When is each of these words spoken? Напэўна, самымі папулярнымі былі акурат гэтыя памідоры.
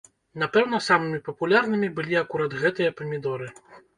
Напэўна, 0.43 0.77
самымі 0.85 1.19
папулярнымі 1.27 1.89
былі 1.99 2.17
акурат 2.23 2.57
гэтыя 2.65 2.95
памідоры. 3.03 3.53